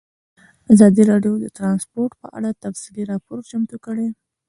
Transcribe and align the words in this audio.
ازادي 0.73 1.03
راډیو 1.11 1.33
د 1.39 1.45
ترانسپورټ 1.57 2.11
په 2.21 2.27
اړه 2.37 2.49
تفصیلي 2.63 3.03
راپور 3.11 3.37
چمتو 3.49 3.77
کړی. 3.85 4.07